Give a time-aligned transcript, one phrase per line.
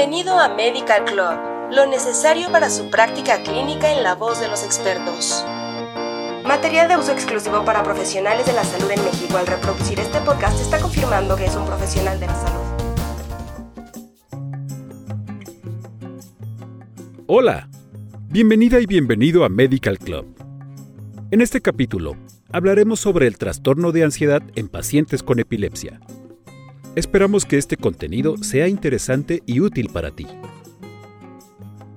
[0.00, 4.64] Bienvenido a Medical Club, lo necesario para su práctica clínica en la voz de los
[4.64, 5.44] expertos.
[6.42, 9.36] Material de uso exclusivo para profesionales de la salud en México.
[9.36, 12.60] Al reproducir este podcast está confirmando que es un profesional de la salud.
[17.26, 17.68] Hola,
[18.30, 20.34] bienvenida y bienvenido a Medical Club.
[21.30, 22.16] En este capítulo
[22.50, 26.00] hablaremos sobre el trastorno de ansiedad en pacientes con epilepsia.
[26.96, 30.26] Esperamos que este contenido sea interesante y útil para ti.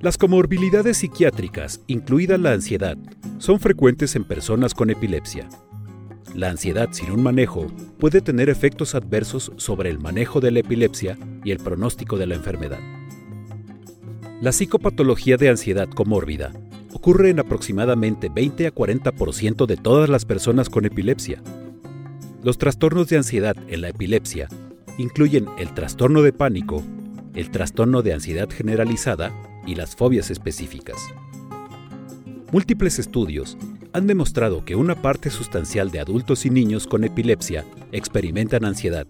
[0.02, 2.96] Las comorbilidades psiquiátricas, incluida la ansiedad,
[3.40, 5.50] son frecuentes en personas con epilepsia.
[6.36, 11.18] La ansiedad sin un manejo puede tener efectos adversos sobre el manejo de la epilepsia
[11.44, 12.80] y el pronóstico de la enfermedad.
[14.42, 16.52] La psicopatología de ansiedad comórbida
[16.92, 21.42] ocurre en aproximadamente 20 a 40% de todas las personas con epilepsia.
[22.44, 24.50] Los trastornos de ansiedad en la epilepsia
[24.98, 26.84] incluyen el trastorno de pánico,
[27.36, 29.32] el trastorno de ansiedad generalizada
[29.66, 30.98] y las fobias específicas.
[32.52, 33.58] Múltiples estudios
[33.94, 39.08] han demostrado que una parte sustancial de adultos y niños con epilepsia experimentan ansiedad,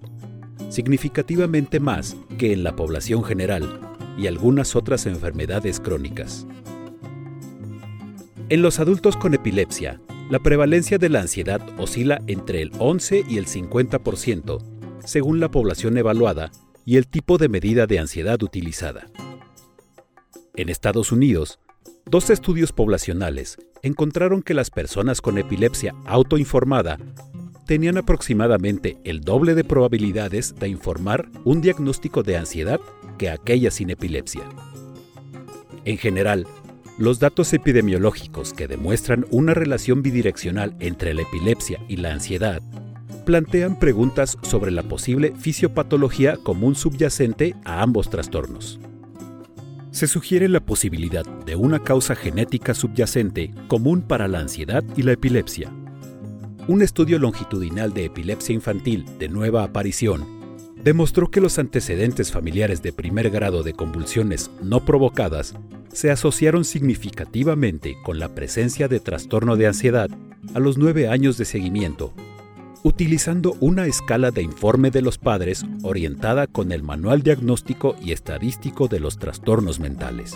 [0.69, 3.81] significativamente más que en la población general
[4.17, 6.45] y algunas otras enfermedades crónicas.
[8.49, 13.37] En los adultos con epilepsia, la prevalencia de la ansiedad oscila entre el 11 y
[13.37, 14.72] el 50%,
[15.05, 16.51] según la población evaluada
[16.85, 19.07] y el tipo de medida de ansiedad utilizada.
[20.55, 21.59] En Estados Unidos,
[22.05, 26.97] dos estudios poblacionales encontraron que las personas con epilepsia autoinformada
[27.65, 32.79] tenían aproximadamente el doble de probabilidades de informar un diagnóstico de ansiedad
[33.17, 34.43] que aquellas sin epilepsia.
[35.85, 36.45] En general,
[36.97, 42.61] los datos epidemiológicos que demuestran una relación bidireccional entre la epilepsia y la ansiedad
[43.23, 48.79] plantean preguntas sobre la posible fisiopatología común subyacente a ambos trastornos.
[49.91, 55.11] Se sugiere la posibilidad de una causa genética subyacente común para la ansiedad y la
[55.13, 55.71] epilepsia.
[56.67, 60.25] Un estudio longitudinal de epilepsia infantil de nueva aparición
[60.83, 65.53] demostró que los antecedentes familiares de primer grado de convulsiones no provocadas
[65.91, 70.09] se asociaron significativamente con la presencia de trastorno de ansiedad
[70.53, 72.13] a los nueve años de seguimiento
[72.83, 78.89] utilizando una escala de informe de los padres orientada con el Manual Diagnóstico y Estadístico
[78.89, 80.33] de los Trastornos Mentales.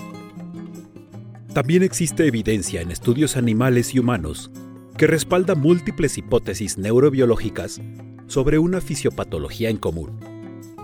[1.54, 4.50] También existe evidencia en estudios animales y humanos
[4.96, 7.82] que respalda múltiples hipótesis neurobiológicas
[8.28, 10.18] sobre una fisiopatología en común,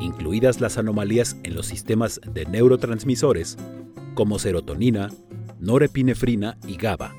[0.01, 3.57] incluidas las anomalías en los sistemas de neurotransmisores
[4.16, 5.09] como serotonina,
[5.59, 7.16] norepinefrina y GABA,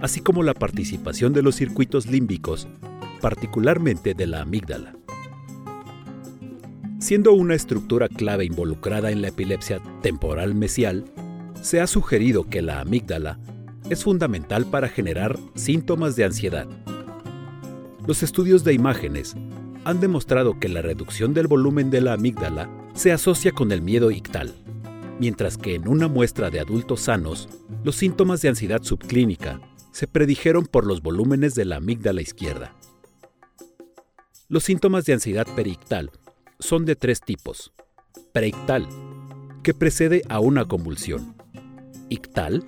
[0.00, 2.68] así como la participación de los circuitos límbicos
[3.20, 4.94] particularmente de la amígdala.
[6.98, 11.04] Siendo una estructura clave involucrada en la epilepsia temporal mesial,
[11.60, 13.38] se ha sugerido que la amígdala
[13.90, 16.66] es fundamental para generar síntomas de ansiedad.
[18.06, 19.36] Los estudios de imágenes
[19.84, 24.10] han demostrado que la reducción del volumen de la amígdala se asocia con el miedo
[24.10, 24.54] ictal,
[25.20, 27.48] mientras que en una muestra de adultos sanos,
[27.84, 29.60] los síntomas de ansiedad subclínica
[29.92, 32.74] se predijeron por los volúmenes de la amígdala izquierda.
[34.48, 36.12] Los síntomas de ansiedad perictal
[36.60, 37.72] son de tres tipos.
[38.32, 38.86] Preictal,
[39.64, 41.34] que precede a una convulsión.
[42.10, 42.64] Ictal,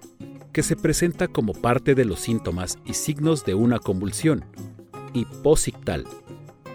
[0.53, 4.44] que se presenta como parte de los síntomas y signos de una convulsión.
[5.15, 6.05] Y posictal,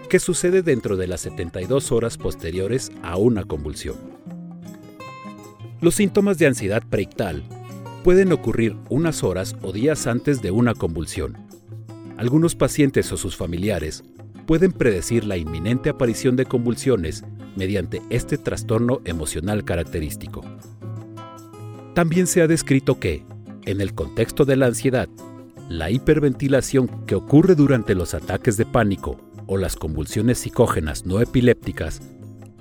[0.08, 3.96] que sucede dentro de las 72 horas posteriores a una convulsión.
[5.82, 7.44] Los síntomas de ansiedad preictal
[8.04, 11.36] pueden ocurrir unas horas o días antes de una convulsión.
[12.16, 14.02] Algunos pacientes o sus familiares
[14.46, 17.24] pueden predecir la inminente aparición de convulsiones
[17.56, 20.42] mediante este trastorno emocional característico.
[21.94, 23.24] También se ha descrito que,
[23.66, 25.08] en el contexto de la ansiedad,
[25.68, 32.02] la hiperventilación que ocurre durante los ataques de pánico o las convulsiones psicógenas no epilépticas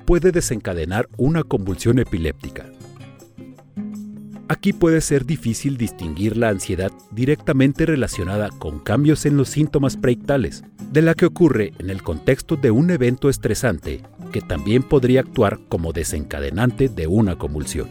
[0.06, 2.73] puede desencadenar una convulsión epiléptica.
[4.50, 10.64] Aquí puede ser difícil distinguir la ansiedad directamente relacionada con cambios en los síntomas preictales,
[10.92, 15.60] de la que ocurre en el contexto de un evento estresante que también podría actuar
[15.70, 17.88] como desencadenante de una convulsión.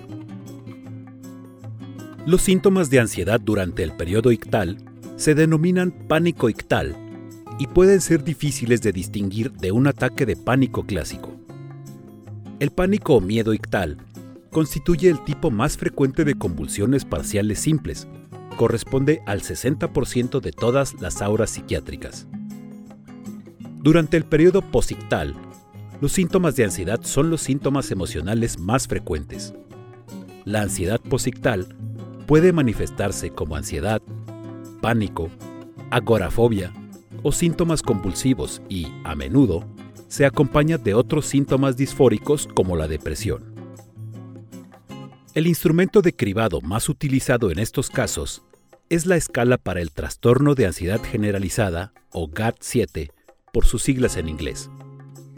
[2.26, 4.76] Los síntomas de ansiedad durante el periodo ictal
[5.16, 6.94] se denominan pánico ictal
[7.58, 11.32] y pueden ser difíciles de distinguir de un ataque de pánico clásico.
[12.60, 13.98] El pánico o miedo ictal
[14.52, 18.06] constituye el tipo más frecuente de convulsiones parciales simples,
[18.56, 22.28] corresponde al 60% de todas las auras psiquiátricas.
[23.80, 25.34] Durante el periodo posictal,
[26.00, 29.54] los síntomas de ansiedad son los síntomas emocionales más frecuentes,
[30.44, 31.68] La ansiedad posictal
[32.26, 34.02] puede manifestarse como ansiedad,
[34.80, 35.30] pánico,
[35.90, 36.72] agorafobia
[37.22, 39.64] o síntomas convulsivos y, a menudo,
[40.08, 43.61] se acompaña de otros síntomas disfóricos como la depresión.
[45.34, 48.42] El instrumento de cribado más utilizado en estos casos
[48.90, 53.12] es la escala para el trastorno de ansiedad generalizada, o GAT-7,
[53.50, 54.68] por sus siglas en inglés,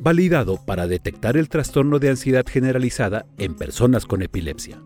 [0.00, 4.82] validado para detectar el trastorno de ansiedad generalizada en personas con epilepsia.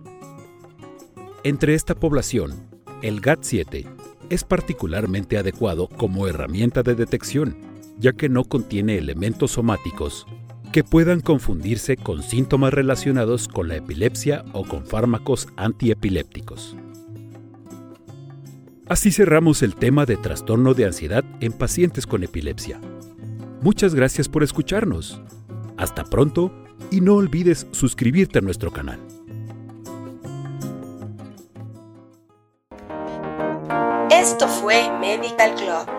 [1.43, 2.69] Entre esta población,
[3.01, 3.87] el GAT-7
[4.29, 7.57] es particularmente adecuado como herramienta de detección,
[7.99, 10.27] ya que no contiene elementos somáticos
[10.79, 16.77] que puedan confundirse con síntomas relacionados con la epilepsia o con fármacos antiepilépticos.
[18.89, 22.81] Así cerramos el tema de trastorno de ansiedad en pacientes con epilepsia.
[23.61, 25.21] Muchas gracias por escucharnos.
[25.77, 26.53] Hasta pronto
[26.93, 29.01] y no olvides suscribirte a nuestro canal.
[34.13, 35.98] Esto fue Medical Club